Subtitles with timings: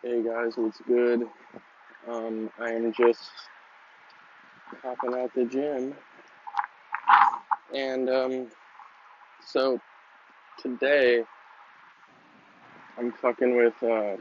[0.00, 1.26] Hey guys, what's good?
[2.06, 3.30] Um, I am just
[4.80, 5.92] hopping out the gym,
[7.74, 8.46] and um,
[9.44, 9.80] so
[10.62, 11.24] today
[12.96, 14.16] I'm fucking with uh,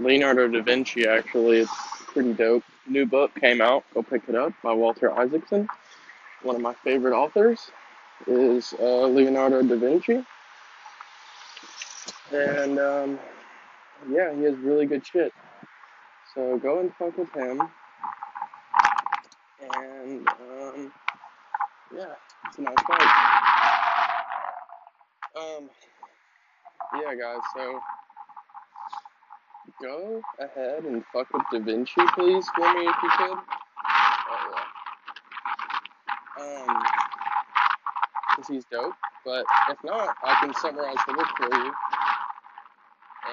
[0.00, 1.06] Leonardo da Vinci.
[1.06, 1.72] Actually, it's
[2.08, 2.64] pretty dope.
[2.88, 3.84] New book came out.
[3.94, 5.68] Go pick it up by Walter Isaacson.
[6.42, 7.70] One of my favorite authors
[8.26, 10.24] is uh, Leonardo da Vinci,
[12.32, 13.18] and um,
[14.08, 15.32] yeah, he has really good shit.
[16.34, 17.60] So go and fuck with him.
[19.60, 20.92] And um,
[21.96, 22.14] yeah,
[22.46, 23.02] it's a nice fight.
[25.36, 25.70] Um,
[27.00, 27.40] yeah, guys.
[27.56, 27.80] So
[29.80, 33.38] go ahead and fuck with Da Vinci, please, for me if you could.
[34.30, 34.64] Oh
[36.38, 36.64] yeah.
[36.66, 36.82] Um,
[38.36, 38.94] cause he's dope.
[39.24, 41.72] But if not, I can summarize the book for you.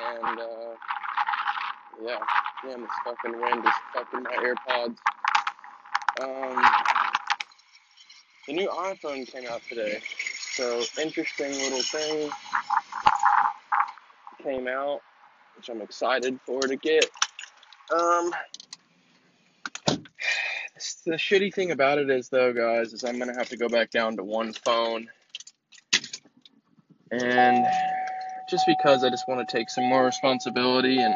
[0.01, 0.75] And uh,
[2.03, 2.17] yeah,
[2.63, 4.97] damn, this fucking wind is fucking my AirPods.
[6.21, 6.65] Um,
[8.47, 10.01] the new iPhone came out today.
[10.53, 12.29] So interesting little thing
[14.43, 15.01] came out,
[15.55, 17.05] which I'm excited for to get.
[17.93, 18.31] Um,
[21.05, 23.91] the shitty thing about it is though, guys, is I'm gonna have to go back
[23.91, 25.07] down to one phone,
[27.11, 27.65] and
[28.51, 31.15] just because I just want to take some more responsibility and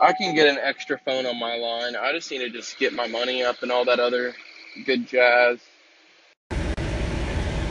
[0.00, 1.94] I can get an extra phone on my line.
[1.94, 4.34] I just need to just get my money up and all that other
[4.84, 5.60] good jazz.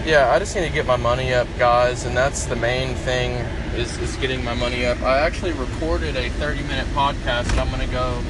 [0.05, 3.31] Yeah, I just need to get my money up, guys, and that's the main thing
[3.75, 5.01] is, is getting my money up.
[5.01, 8.23] I actually recorded a 30 minute podcast that I'm gonna go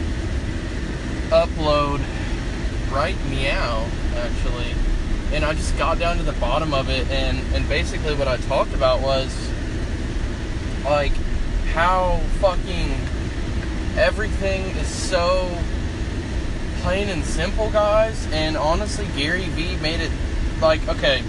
[1.30, 2.02] upload
[2.92, 4.73] right meow actually.
[5.31, 8.38] And I just got down to the bottom of it and, and basically what I
[8.38, 9.53] talked about was
[10.84, 11.14] like
[11.73, 12.92] how fucking
[13.98, 15.50] everything is so
[16.81, 18.28] plain and simple, guys.
[18.31, 20.12] And honestly, Gary Vee made it
[20.62, 21.24] like okay.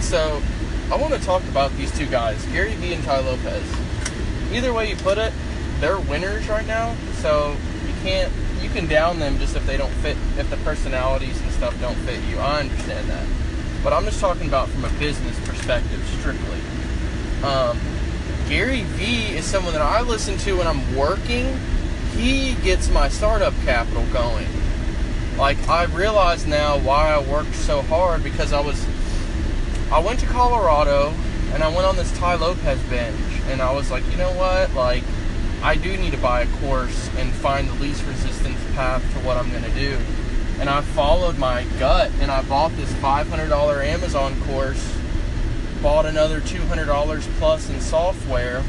[0.00, 0.42] So
[0.90, 3.64] I want to talk about these two guys, Gary Vee and Tai Lopez.
[4.52, 5.32] Either way you put it,
[5.80, 6.94] they're winners right now.
[7.14, 7.56] So
[7.86, 8.32] you can't
[8.62, 11.96] you can down them just if they don't fit if the personalities and stuff don't
[11.98, 12.38] fit you.
[12.38, 13.26] I understand that.
[13.82, 16.60] But I'm just talking about from a business perspective strictly.
[17.42, 17.78] Um,
[18.52, 21.58] Gary Vee is someone that I listen to when I'm working.
[22.18, 24.46] He gets my startup capital going.
[25.38, 28.86] Like I realize now why I worked so hard because I was
[29.90, 31.14] I went to Colorado
[31.54, 34.74] and I went on this Tai Lopez binge and I was like, you know what?
[34.74, 35.04] Like
[35.62, 39.38] I do need to buy a course and find the least resistance path to what
[39.38, 39.96] I'm going to do.
[40.60, 44.94] And I followed my gut and I bought this $500 Amazon course,
[45.82, 48.62] bought another $200 plus in software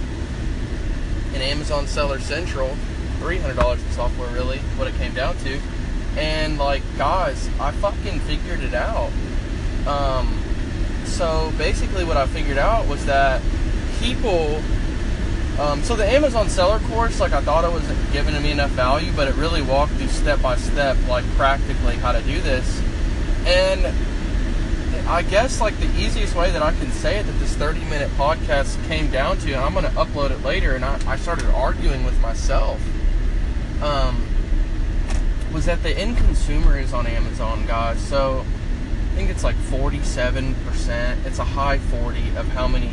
[1.35, 2.75] in Amazon Seller Central,
[3.19, 5.59] $300 in software really, what it came down to.
[6.17, 9.11] And like, guys, I fucking figured it out.
[9.85, 10.41] Um,
[11.05, 13.41] so basically, what I figured out was that
[13.99, 14.61] people
[15.59, 19.11] um, so the Amazon seller course, like I thought it was giving me enough value,
[19.15, 22.81] but it really walked you step by step, like practically how to do this.
[23.45, 23.85] And
[25.05, 28.09] I guess like the easiest way that I can say it that this 30 minute
[28.11, 31.45] podcast came down to, and I'm going to upload it later, and I, I started
[31.47, 32.81] arguing with myself,
[33.81, 34.25] um,
[35.53, 37.99] was that the end consumer is on Amazon, guys.
[37.99, 38.45] So
[39.11, 41.25] I think it's like 47%.
[41.25, 42.89] It's a high 40 of how many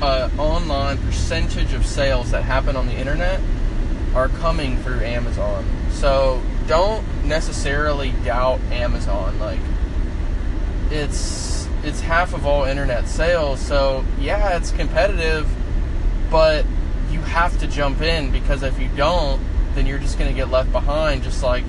[0.00, 3.40] uh, online percentage of sales that happen on the internet
[4.14, 5.64] are coming through Amazon.
[5.90, 9.38] So don't necessarily doubt Amazon.
[9.38, 9.60] Like
[10.90, 13.60] it's it's half of all internet sales.
[13.60, 15.48] So yeah, it's competitive,
[16.30, 16.64] but
[17.10, 19.40] you have to jump in because if you don't,
[19.74, 21.64] then you're just to get left behind just like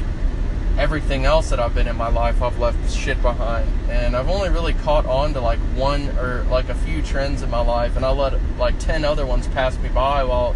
[0.77, 3.69] everything else that I've been in my life, I've left shit behind.
[3.89, 7.49] And I've only really caught on to like one or like a few trends in
[7.49, 10.55] my life, and I let like 10 other ones pass me by while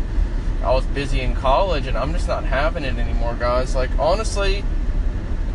[0.64, 3.76] I was busy in college, and I'm just not having it anymore, guys.
[3.76, 4.64] Like, honestly,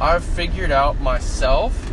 [0.01, 1.88] I've figured out myself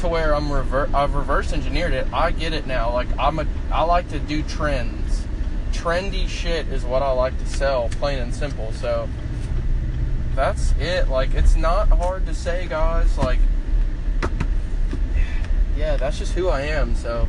[0.00, 2.06] to where I'm rever- I've reverse engineered it.
[2.12, 2.92] I get it now.
[2.92, 5.26] Like, I'm a, I like to do trends.
[5.72, 8.72] Trendy shit is what I like to sell, plain and simple.
[8.72, 9.08] So,
[10.34, 11.08] that's it.
[11.08, 13.16] Like, it's not hard to say, guys.
[13.18, 13.40] Like,
[15.76, 16.94] yeah, that's just who I am.
[16.94, 17.28] So,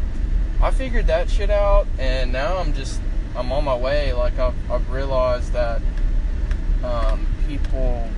[0.61, 3.01] I figured that shit out, and now I'm just,
[3.35, 4.13] I'm on my way.
[4.13, 5.81] Like, I've, I've realized that
[6.83, 8.09] um, people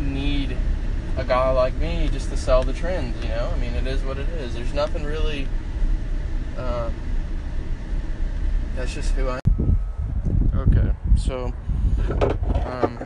[0.00, 0.56] need
[1.16, 3.50] a guy like me just to sell the trends, you know?
[3.52, 4.54] I mean, it is what it is.
[4.54, 5.48] There's nothing really,
[6.58, 6.90] uh,
[8.74, 9.78] that's just who I am.
[10.54, 11.52] Okay, So,
[12.66, 12.98] um,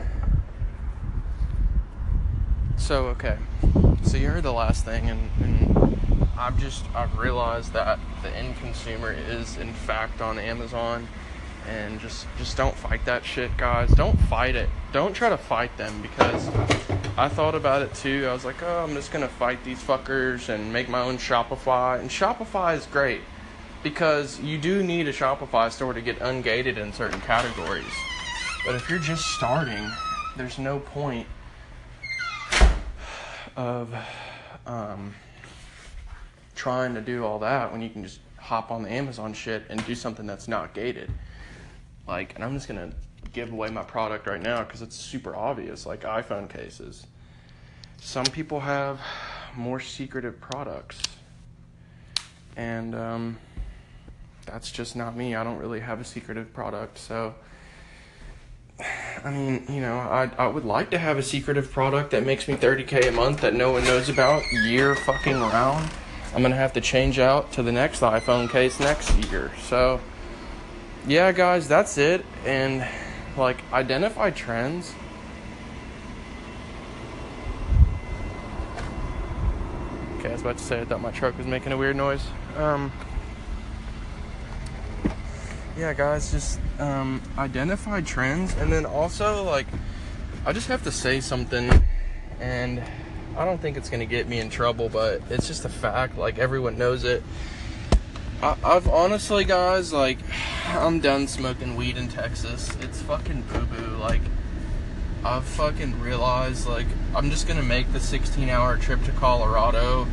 [2.77, 3.37] so okay.
[4.03, 8.57] So you heard the last thing, and, and I've just I've realized that the end
[8.57, 11.07] consumer is in fact on Amazon,
[11.67, 13.89] and just just don't fight that shit, guys.
[13.91, 14.69] Don't fight it.
[14.91, 16.49] Don't try to fight them because
[17.17, 18.25] I thought about it too.
[18.27, 21.99] I was like, oh, I'm just gonna fight these fuckers and make my own Shopify,
[21.99, 23.21] and Shopify is great
[23.83, 27.85] because you do need a Shopify store to get ungated in certain categories.
[28.65, 29.89] But if you're just starting,
[30.37, 31.27] there's no point
[33.55, 33.93] of
[34.65, 35.13] um,
[36.55, 39.85] trying to do all that when you can just hop on the Amazon shit and
[39.85, 41.11] do something that's not gated.
[42.07, 42.91] Like, and I'm just gonna
[43.33, 47.07] give away my product right now because it's super obvious, like iPhone cases.
[47.99, 48.99] Some people have
[49.55, 51.01] more secretive products,
[52.55, 53.37] and um,
[54.45, 55.35] that's just not me.
[55.35, 57.35] I don't really have a secretive product, so.
[59.23, 62.47] I mean, you know, I, I would like to have a secretive product that makes
[62.47, 65.87] me 30k a month that no one knows about year fucking round.
[66.33, 69.51] I'm gonna have to change out to the next iPhone case next year.
[69.61, 70.01] So,
[71.07, 72.25] yeah, guys, that's it.
[72.45, 72.87] And,
[73.37, 74.93] like, identify trends.
[80.19, 82.23] Okay, I was about to say I thought my truck was making a weird noise.
[82.55, 82.91] Um,
[85.75, 89.65] yeah, guys, just um, identify trends, and then also like,
[90.45, 91.71] I just have to say something,
[92.39, 92.83] and
[93.35, 96.19] I don't think it's gonna get me in trouble, but it's just a fact.
[96.19, 97.23] Like everyone knows it.
[98.43, 100.19] I, I've honestly, guys, like,
[100.77, 102.71] I'm done smoking weed in Texas.
[102.81, 103.97] It's fucking boo boo.
[103.97, 104.21] Like,
[105.23, 110.07] I've fucking realized, like, I'm just gonna make the 16 hour trip to Colorado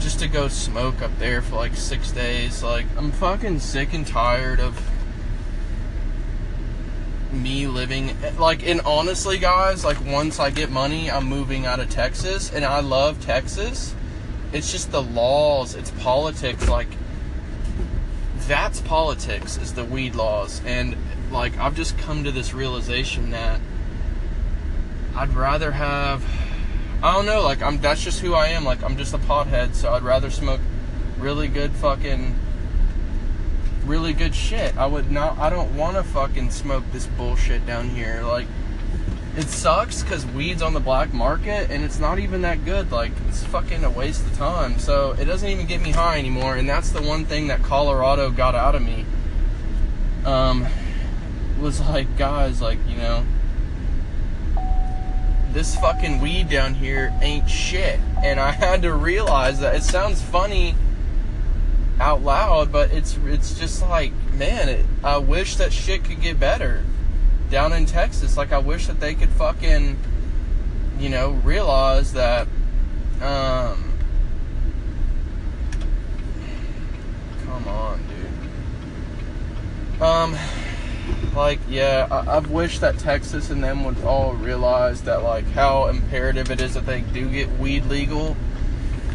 [0.00, 2.62] just to go smoke up there for like six days.
[2.62, 4.80] Like, I'm fucking sick and tired of
[7.32, 8.16] me living.
[8.38, 12.64] Like, and honestly, guys, like, once I get money, I'm moving out of Texas, and
[12.64, 13.94] I love Texas.
[14.52, 16.68] It's just the laws, it's politics.
[16.68, 16.88] Like,
[18.46, 20.60] that's politics, is the weed laws.
[20.64, 20.96] And,
[21.30, 23.60] like, I've just come to this realization that
[25.16, 26.24] I'd rather have
[27.04, 28.64] I don't know, like I'm that's just who I am.
[28.64, 30.60] Like I'm just a pothead, so I'd rather smoke
[31.18, 32.34] really good fucking
[33.84, 34.74] really good shit.
[34.78, 38.22] I would not I don't want to fucking smoke this bullshit down here.
[38.22, 38.46] Like
[39.36, 42.92] it sucks cuz weed's on the black market and it's not even that good.
[42.92, 44.78] Like it's fucking a waste of time.
[44.78, 48.30] So it doesn't even get me high anymore and that's the one thing that Colorado
[48.30, 49.04] got out of me.
[50.24, 50.66] Um
[51.60, 53.24] was like guys like, you know,
[55.52, 57.98] this fucking weed down here ain't shit.
[58.22, 60.74] And I had to realize that it sounds funny
[62.00, 66.38] out loud, but it's it's just like, man, it, I wish that shit could get
[66.38, 66.84] better
[67.50, 68.36] down in Texas.
[68.36, 69.96] Like I wish that they could fucking,
[70.98, 72.46] you know, realize that.
[73.20, 73.92] Um,
[77.46, 80.02] come on, dude.
[80.02, 80.36] Um
[81.34, 85.86] like yeah I, have wished that texas and them would all realize that like how
[85.86, 88.36] imperative it is that they do get weed legal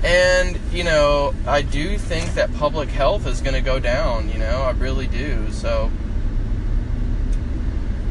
[0.03, 4.37] and you know i do think that public health is going to go down you
[4.37, 5.89] know i really do so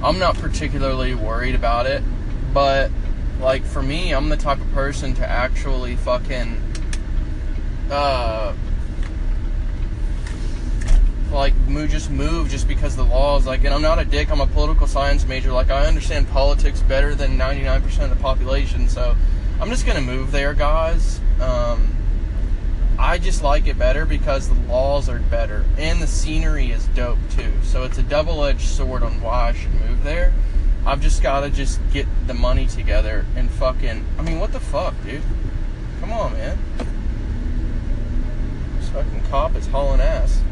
[0.03, 2.03] i'm not particularly worried about it
[2.53, 2.91] but
[3.41, 6.63] like for me i'm the type of person to actually fucking
[7.91, 8.55] uh
[11.31, 14.41] like move just move just because the laws like and I'm not a dick I'm
[14.41, 19.15] a political science major like I understand politics better than 99% of the population so
[19.61, 21.95] I'm just gonna move there guys um,
[22.99, 27.19] I just like it better because the laws are better and the scenery is dope
[27.31, 27.53] too.
[27.63, 30.33] So it's a double-edged sword on why I should move there.
[30.85, 34.95] I've just gotta just get the money together and fucking I mean what the fuck
[35.05, 35.23] dude?
[36.01, 36.59] Come on man.
[38.79, 40.43] This fucking cop is hauling ass.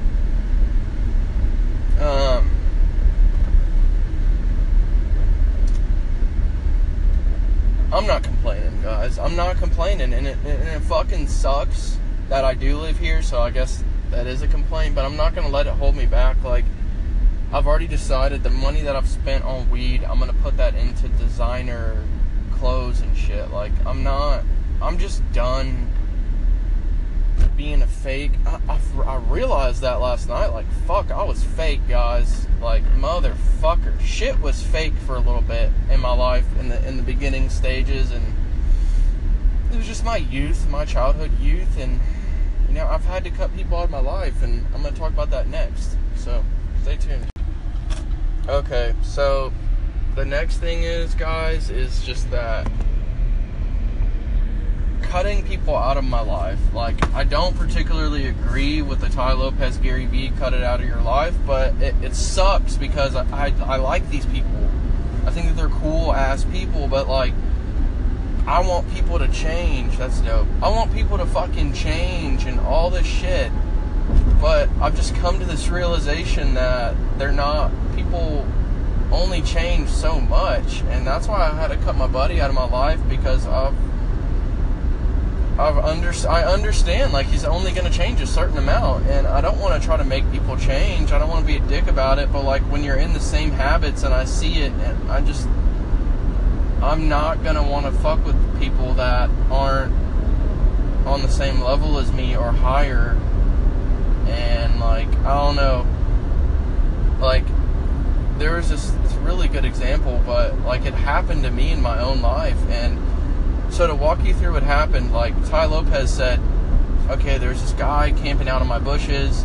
[1.99, 2.51] Um,
[7.91, 9.19] I'm not complaining, guys.
[9.19, 11.97] I'm not complaining, and it, and it fucking sucks
[12.29, 13.23] that I do live here.
[13.23, 16.07] So I guess that is a complaint, but I'm not gonna let it hold me
[16.07, 16.43] back.
[16.43, 16.65] Like
[17.53, 21.09] I've already decided the money that I've spent on weed, I'm gonna put that into
[21.09, 22.03] designer
[22.59, 23.51] clothes and shit.
[23.51, 24.45] Like I'm not.
[24.83, 25.91] I'm just done
[27.57, 28.33] being a fake.
[28.47, 30.49] I, I, I, realized that last night.
[30.49, 32.47] Like, fuck, I was fake, guys.
[32.61, 36.97] Like, motherfucker, shit was fake for a little bit in my life in the in
[36.97, 38.25] the beginning stages, and
[39.73, 42.01] it was just my youth, my childhood youth, and
[42.77, 45.31] know, I've had to cut people out of my life, and I'm gonna talk about
[45.31, 45.97] that next.
[46.17, 46.45] So,
[46.83, 47.27] stay tuned.
[48.49, 49.53] Okay, so
[50.15, 52.71] the next thing is, guys, is just that
[55.03, 56.59] cutting people out of my life.
[56.75, 60.87] Like, I don't particularly agree with the Tai Lopez Gary Vee cut it out of
[60.87, 64.69] your life, but it, it sucks because I, I, I like these people.
[65.25, 67.33] I think that they're cool ass people, but like,
[68.47, 69.97] I want people to change.
[69.97, 70.47] That's dope.
[70.63, 73.51] I want people to fucking change and all this shit.
[74.41, 78.47] But I've just come to this realization that they're not, people
[79.11, 80.83] only change so much.
[80.83, 83.75] And that's why I had to cut my buddy out of my life because I've
[85.59, 89.41] I've under, I understand like he's only going to change a certain amount and I
[89.41, 91.13] don't want to try to make people change.
[91.13, 93.21] I don't want to be a dick about it, but like when you're in the
[93.21, 95.49] same habits and I see it and I just
[96.83, 99.93] I'm not to want to fuck with people that aren't
[101.07, 103.19] on the same level as me or higher.
[104.27, 105.87] And like I don't know
[107.21, 107.45] like
[108.39, 111.99] there was this, this really good example, but like it happened to me in my
[112.01, 112.99] own life and
[113.73, 116.41] so to walk you through what happened, like Tai Lopez said,
[117.09, 119.45] okay, there's this guy camping out in my bushes,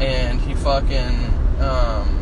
[0.00, 1.14] and he fucking,
[1.60, 2.21] um,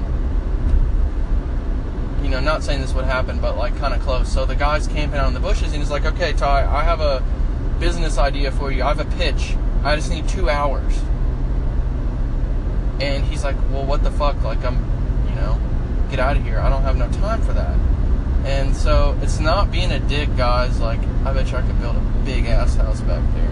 [2.23, 4.31] you know, not saying this would happen, but like kind of close.
[4.33, 7.00] So the guy's camping out in the bushes, and he's like, okay, Tai, I have
[7.00, 7.23] a
[7.79, 8.83] business idea for you.
[8.83, 9.55] I have a pitch.
[9.83, 10.99] I just need two hours.
[13.00, 14.43] And he's like, well, what the fuck?
[14.43, 14.77] Like, I'm,
[15.29, 15.59] you know,
[16.11, 16.61] get out of here.
[16.61, 17.79] I don't have no time for that.
[18.45, 20.79] And so it's not being a dick, guys.
[20.81, 23.50] Like, I bet you I could build a big ass house back there.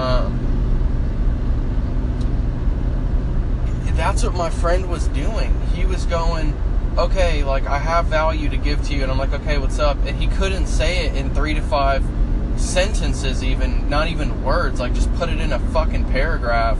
[0.00, 0.52] Um,
[4.02, 5.54] that's what my friend was doing.
[5.74, 6.54] He was going,
[6.98, 9.02] okay, like, I have value to give to you.
[9.02, 9.96] And I'm like, okay, what's up?
[10.06, 12.04] And he couldn't say it in three to five
[12.56, 14.80] sentences, even, not even words.
[14.80, 16.78] Like, just put it in a fucking paragraph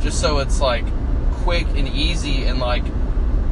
[0.00, 0.84] just so it's, like,
[1.42, 2.84] quick and easy and, like,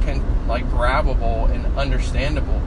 [0.02, 2.60] can, like, grabbable and understandable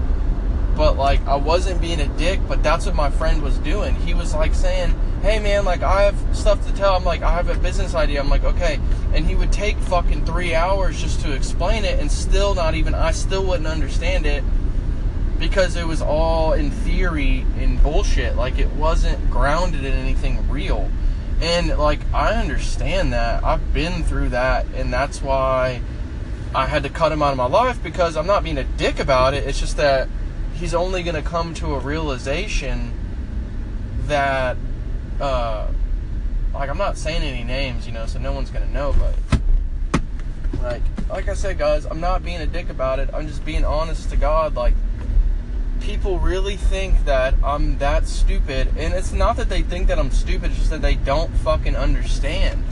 [0.75, 3.95] but like I wasn't being a dick, but that's what my friend was doing.
[3.95, 7.31] He was like saying, "Hey man, like I have stuff to tell." I'm like, "I
[7.31, 8.79] have a business idea." I'm like, "Okay,"
[9.13, 12.93] and he would take fucking three hours just to explain it, and still not even
[12.93, 14.43] I still wouldn't understand it
[15.39, 18.35] because it was all in theory and bullshit.
[18.35, 20.89] Like it wasn't grounded in anything real.
[21.41, 23.43] And like I understand that.
[23.43, 25.81] I've been through that, and that's why
[26.55, 28.99] I had to cut him out of my life because I'm not being a dick
[28.99, 29.45] about it.
[29.47, 30.07] It's just that
[30.53, 32.93] he's only going to come to a realization
[34.07, 34.55] that,
[35.19, 35.67] uh,
[36.53, 40.01] like, I'm not saying any names, you know, so no one's to know, but,
[40.61, 43.09] like, like I said, guys, I'm not being a dick about it.
[43.13, 44.55] I'm just being honest to God.
[44.55, 44.73] Like,
[45.81, 50.11] people really think that I'm that stupid, and it's not that they think that I'm
[50.11, 52.63] stupid, it's just that they don't fucking understand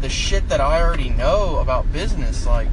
[0.00, 2.46] the shit that I already know about business.
[2.46, 2.68] Like,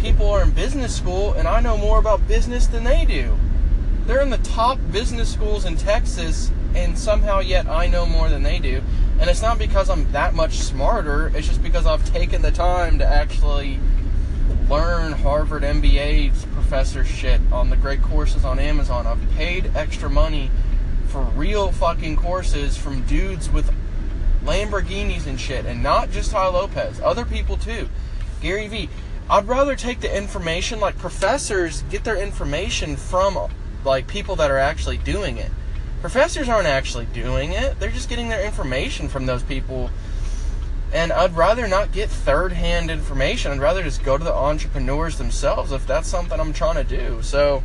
[0.00, 3.36] people are in business school and I know more about business than they do.
[4.06, 8.42] They're in the top business schools in Texas and somehow yet I know more than
[8.42, 8.82] they do.
[9.20, 12.98] And it's not because I'm that much smarter, it's just because I've taken the time
[12.98, 13.78] to actually
[14.68, 19.06] learn Harvard MBA professor shit on the great courses on Amazon.
[19.06, 20.50] I've paid extra money
[21.08, 23.74] for real fucking courses from dudes with
[24.44, 27.88] Lamborghinis and shit, and not just Tai Lopez, other people too.
[28.40, 28.88] Gary Vee.
[29.28, 33.38] I'd rather take the information like professors get their information from
[33.84, 35.50] like people that are actually doing it.
[36.00, 37.78] Professors aren't actually doing it.
[37.78, 39.90] They're just getting their information from those people.
[40.92, 43.52] And I'd rather not get third-hand information.
[43.52, 47.22] I'd rather just go to the entrepreneurs themselves if that's something I'm trying to do.
[47.22, 47.62] So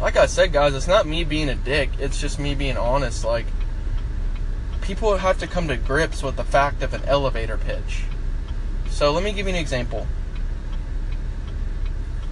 [0.00, 1.90] like I said, guys, it's not me being a dick.
[1.98, 3.24] It's just me being honest.
[3.24, 3.46] Like,
[4.82, 8.04] people have to come to grips with the fact of an elevator pitch.
[8.90, 10.06] So, let me give you an example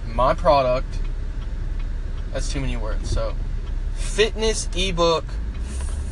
[0.07, 0.99] my product.
[2.31, 3.09] That's too many words.
[3.09, 3.35] So,
[3.95, 5.25] fitness ebook,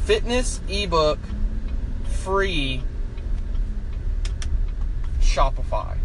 [0.05, 1.19] fitness ebook,
[2.23, 2.81] free
[5.19, 5.97] Shopify.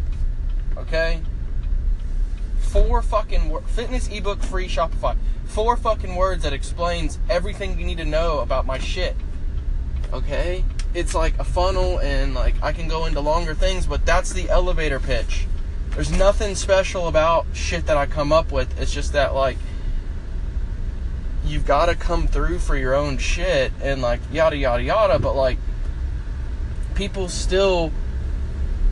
[0.76, 1.20] Okay?
[2.58, 5.16] Four fucking wor- fitness ebook free Shopify.
[5.46, 9.16] Four fucking words that explains everything you need to know about my shit.
[10.12, 10.64] Okay?
[10.94, 14.48] It's like a funnel and like I can go into longer things, but that's the
[14.48, 15.46] elevator pitch.
[15.90, 18.80] There's nothing special about shit that I come up with.
[18.80, 19.56] It's just that like
[21.48, 25.34] you've got to come through for your own shit and like yada yada yada, but
[25.34, 25.58] like
[26.94, 27.92] people still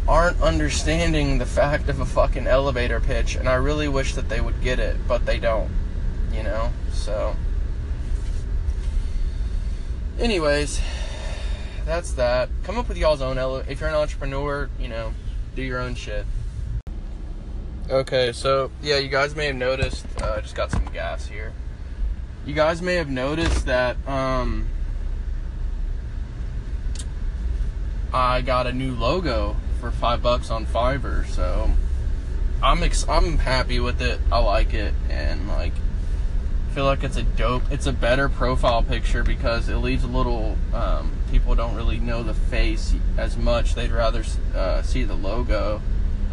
[0.09, 4.41] aren't understanding the fact of a fucking elevator pitch and I really wish that they
[4.41, 5.71] would get it, but they don't,
[6.33, 6.71] you know?
[6.93, 7.35] So
[10.19, 10.81] anyways,
[11.85, 12.49] that's that.
[12.65, 15.13] Come up with y'all's own ele- if you're an entrepreneur, you know,
[15.55, 16.25] do your own shit.
[17.89, 20.07] Okay, so yeah, you guys may have noticed.
[20.21, 21.53] Uh, I just got some gas here.
[22.47, 24.69] You guys may have noticed that um,
[28.15, 31.27] I got a new logo for five bucks on Fiverr.
[31.27, 31.73] So
[32.63, 34.21] I'm ex- I'm happy with it.
[34.31, 35.73] I like it, and like
[36.73, 37.65] feel like it's a dope.
[37.73, 40.57] It's a better profile picture because it leaves a little.
[40.73, 43.75] Um, people don't really know the face as much.
[43.75, 44.23] They'd rather
[44.55, 45.83] uh, see the logo.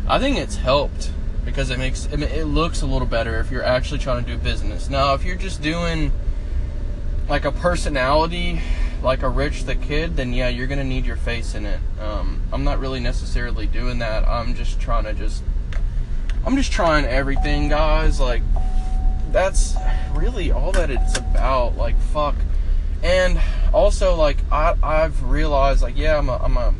[0.07, 1.09] I think it's helped
[1.45, 4.37] because it makes it, it looks a little better if you're actually trying to do
[4.37, 4.89] business.
[4.89, 6.11] Now, if you're just doing
[7.29, 8.61] like a personality,
[9.01, 11.79] like a Rich the Kid, then yeah, you're gonna need your face in it.
[11.99, 14.27] Um, I'm not really necessarily doing that.
[14.27, 15.43] I'm just trying to just.
[16.45, 18.19] I'm just trying everything, guys.
[18.19, 18.43] Like
[19.31, 19.75] that's
[20.13, 21.77] really all that it's about.
[21.77, 22.35] Like fuck.
[23.01, 23.39] And
[23.73, 26.73] also like I I've realized like yeah I'm a I'm a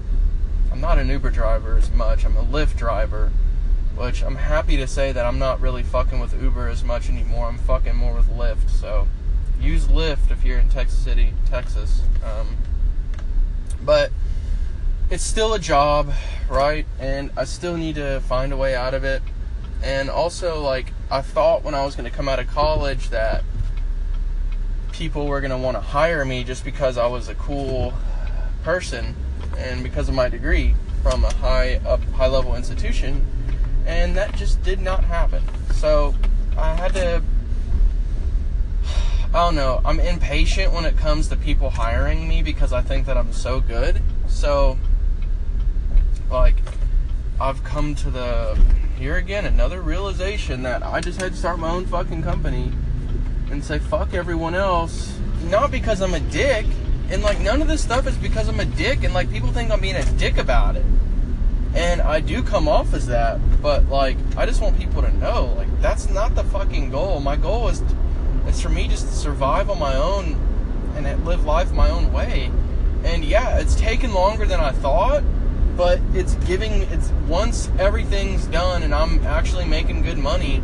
[0.72, 2.26] I'm not an Uber driver as much.
[2.26, 3.32] I'm a Lyft driver,
[3.96, 7.48] which I'm happy to say that I'm not really fucking with Uber as much anymore.
[7.48, 8.70] I'm fucking more with Lyft.
[8.70, 9.08] So
[9.60, 12.02] use Lyft if you're in Texas City, Texas.
[12.24, 12.58] Um,
[13.82, 14.12] but
[15.10, 16.12] it's still a job,
[16.50, 16.86] right?
[17.00, 19.22] And I still need to find a way out of it.
[19.84, 23.44] And also, like, I thought when I was going to come out of college that
[24.94, 27.94] people were going to want to hire me just because I was a cool
[28.64, 29.16] person
[29.58, 33.26] and because of my degree from a high up high level institution
[33.86, 35.44] and that just did not happen.
[35.74, 36.16] So,
[36.58, 37.22] I had to
[39.34, 39.82] I don't know.
[39.84, 43.60] I'm impatient when it comes to people hiring me because I think that I'm so
[43.60, 44.00] good.
[44.28, 44.78] So,
[46.30, 46.56] like,
[47.40, 48.58] I've come to the
[48.96, 52.72] here again another realization that I just had to start my own fucking company
[53.50, 55.18] and say fuck everyone else.
[55.50, 56.66] Not because I'm a dick,
[57.10, 59.72] and like none of this stuff is because I'm a dick, and like people think
[59.72, 60.86] I'm being a dick about it.
[61.76, 65.54] And I do come off as that, but like I just want people to know,
[65.58, 67.20] like that's not the fucking goal.
[67.20, 67.82] My goal is
[68.46, 70.40] it's for me just to survive on my own
[70.96, 72.52] and live life my own way.
[73.04, 75.24] And yeah, it's taken longer than I thought,
[75.76, 80.62] but it's giving it's once everything's done and I'm actually making good money,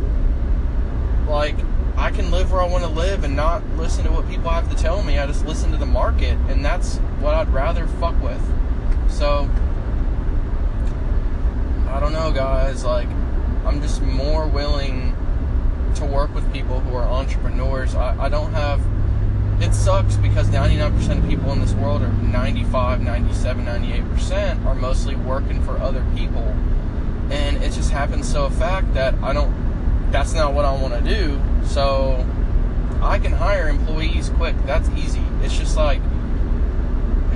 [1.28, 1.56] like
[1.96, 4.70] I can live where I want to live and not listen to what people have
[4.70, 5.18] to tell me.
[5.18, 8.40] I just listen to the market and that's what I'd rather fuck with.
[9.10, 9.50] So
[11.90, 13.08] I don't know guys, like
[13.64, 15.16] I'm just more willing
[15.96, 17.94] to work with people who are entrepreneurs.
[17.94, 18.80] I, I don't have.
[19.60, 25.16] It sucks because 99% of people in this world, are 95, 97, 98%, are mostly
[25.16, 26.56] working for other people.
[27.30, 30.10] And it just happens so a fact that I don't.
[30.10, 31.40] That's not what I want to do.
[31.66, 32.26] So
[33.02, 34.56] I can hire employees quick.
[34.64, 35.22] That's easy.
[35.42, 36.00] It's just like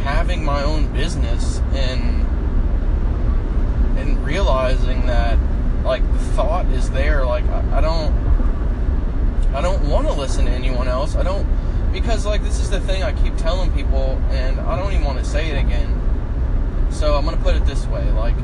[0.02, 2.23] having my own business and
[4.04, 5.38] and realizing that
[5.84, 8.12] like the thought is there like I, I don't
[9.54, 11.14] I don't want to listen to anyone else.
[11.14, 11.46] I don't
[11.92, 15.18] because like this is the thing I keep telling people and I don't even want
[15.18, 16.00] to say it again.
[16.90, 18.34] So I'm going to put it this way, like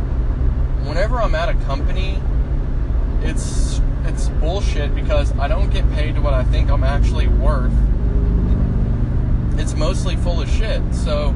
[0.87, 2.21] whenever I'm at a company,
[3.23, 7.73] it's it's bullshit because I don't get paid to what I think I'm actually worth.
[9.59, 10.83] It's mostly full of shit.
[10.95, 11.35] So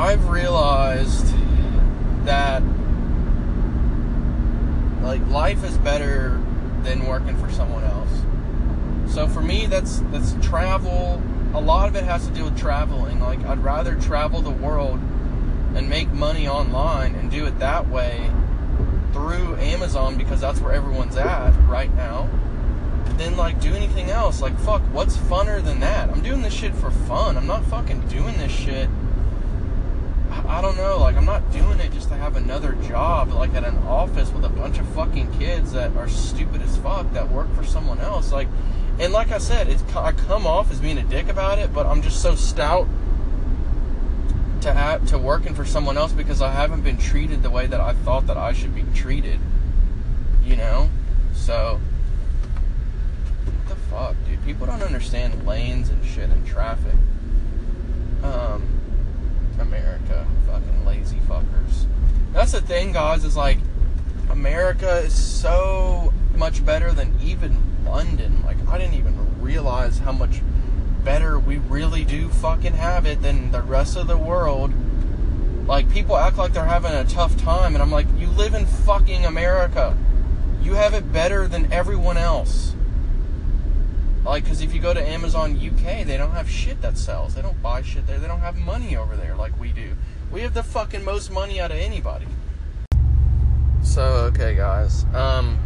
[0.00, 1.26] I've realized
[2.24, 2.62] that
[5.02, 6.40] like life is better
[6.84, 9.12] than working for someone else.
[9.12, 11.22] So for me, that's that's travel.
[11.52, 13.20] A lot of it has to do with traveling.
[13.20, 15.00] Like I'd rather travel the world
[15.74, 18.30] and make money online and do it that way
[19.12, 22.26] through Amazon because that's where everyone's at right now.
[23.18, 24.40] Than like do anything else.
[24.40, 26.08] Like fuck, what's funner than that?
[26.08, 27.36] I'm doing this shit for fun.
[27.36, 28.88] I'm not fucking doing this shit
[30.30, 33.64] I don't know, like I'm not doing it just to have another job, like at
[33.64, 37.52] an office with a bunch of fucking kids that are stupid as fuck that work
[37.54, 38.30] for someone else.
[38.30, 38.48] Like,
[38.98, 41.86] and like I said, it's I come off as being a dick about it, but
[41.86, 42.86] I'm just so stout
[44.60, 47.80] to have, to working for someone else because I haven't been treated the way that
[47.80, 49.40] I thought that I should be treated.
[50.44, 50.90] You know,
[51.32, 51.80] so
[53.44, 54.44] what the fuck, dude?
[54.44, 56.94] People don't understand lanes and shit and traffic.
[58.22, 58.79] Um
[59.60, 60.26] America.
[60.46, 61.86] Fucking lazy fuckers.
[62.32, 63.58] That's the thing, guys, is like,
[64.30, 68.42] America is so much better than even London.
[68.44, 70.40] Like, I didn't even realize how much
[71.04, 74.72] better we really do fucking have it than the rest of the world.
[75.66, 78.66] Like, people act like they're having a tough time, and I'm like, you live in
[78.66, 79.96] fucking America.
[80.62, 82.74] You have it better than everyone else.
[84.24, 87.34] Like, because if you go to Amazon UK, they don't have shit that sells.
[87.34, 88.18] They don't buy shit there.
[88.18, 89.96] They don't have money over there like we do.
[90.30, 92.26] We have the fucking most money out of anybody.
[93.82, 95.04] So okay, guys.
[95.14, 95.58] Um.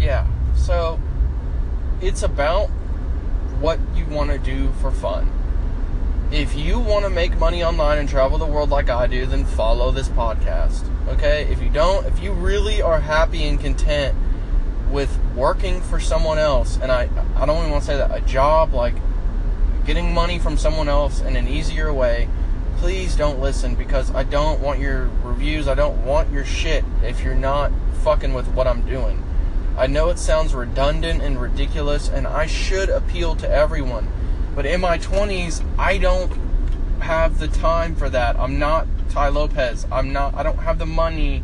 [0.00, 0.26] Yeah.
[0.56, 1.00] So
[2.00, 2.66] it's about
[3.60, 5.30] what you want to do for fun.
[6.32, 9.44] If you want to make money online and travel the world like I do, then
[9.44, 10.88] follow this podcast.
[11.08, 11.46] Okay?
[11.50, 14.16] If you don't, if you really are happy and content
[14.92, 18.20] with working for someone else, and I, I don't even want to say that, a
[18.20, 18.94] job, like
[19.86, 22.28] getting money from someone else in an easier way,
[22.76, 25.68] please don't listen because I don't want your reviews.
[25.68, 29.22] I don't want your shit if you're not fucking with what I'm doing.
[29.76, 34.08] I know it sounds redundant and ridiculous, and I should appeal to everyone.
[34.54, 36.30] But in my 20s, I don't
[37.00, 38.36] have the time for that.
[38.38, 39.86] I'm not Tai Lopez.
[39.90, 41.42] I'm not, I don't have the money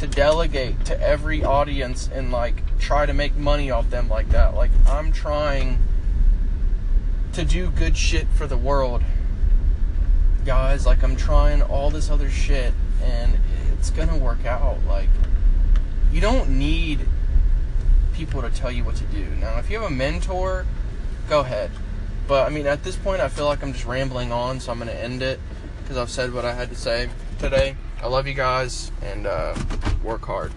[0.00, 4.54] to delegate to every audience and like try to make money off them like that.
[4.54, 5.78] Like, I'm trying
[7.34, 9.02] to do good shit for the world.
[10.46, 13.38] Guys, like, I'm trying all this other shit, and
[13.74, 14.78] it's gonna work out.
[14.88, 15.10] Like,
[16.10, 17.06] you don't need
[18.14, 19.26] people to tell you what to do.
[19.38, 20.64] Now, if you have a mentor,
[21.28, 21.70] go ahead.
[22.26, 24.78] But I mean, at this point, I feel like I'm just rambling on, so I'm
[24.78, 25.40] going to end it
[25.82, 27.76] because I've said what I had to say today.
[28.02, 29.54] I love you guys and uh,
[30.02, 30.52] work hard.